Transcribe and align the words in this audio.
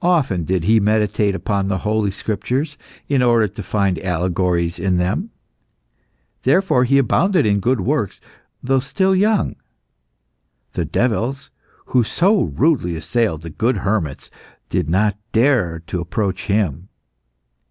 Often 0.00 0.44
did 0.44 0.64
he 0.64 0.80
meditate 0.80 1.34
upon 1.34 1.68
the 1.68 1.76
Holy 1.76 2.10
Scriptures 2.10 2.78
in 3.10 3.22
order 3.22 3.46
to 3.46 3.62
find 3.62 3.98
allegories 4.02 4.78
in 4.78 4.96
them. 4.96 5.28
Therefore 6.44 6.84
he 6.84 6.96
abounded 6.96 7.44
in 7.44 7.60
good 7.60 7.82
works, 7.82 8.18
though 8.62 8.78
still 8.80 9.14
young. 9.14 9.54
The 10.72 10.86
devils, 10.86 11.50
who 11.88 12.04
so 12.04 12.44
rudely 12.44 12.96
assailed 12.96 13.42
the 13.42 13.50
good 13.50 13.76
hermits, 13.76 14.30
did 14.70 14.88
not 14.88 15.18
dare 15.32 15.80
to 15.88 16.00
approach 16.00 16.46
him. 16.46 16.88